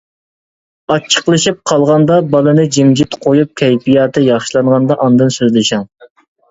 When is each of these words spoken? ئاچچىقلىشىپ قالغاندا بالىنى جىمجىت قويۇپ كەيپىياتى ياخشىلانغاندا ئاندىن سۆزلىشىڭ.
ئاچچىقلىشىپ 0.93 1.59
قالغاندا 1.73 2.17
بالىنى 2.33 2.67
جىمجىت 2.79 3.21
قويۇپ 3.27 3.55
كەيپىياتى 3.65 4.27
ياخشىلانغاندا 4.33 5.01
ئاندىن 5.07 5.37
سۆزلىشىڭ. 5.41 5.91